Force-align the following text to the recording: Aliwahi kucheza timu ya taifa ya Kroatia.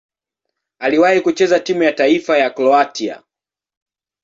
Aliwahi 0.79 1.21
kucheza 1.21 1.59
timu 1.59 1.83
ya 1.83 1.93
taifa 1.93 2.37
ya 2.37 2.49
Kroatia. 2.49 3.21